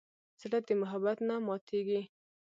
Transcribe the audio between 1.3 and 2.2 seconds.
ماتېږي.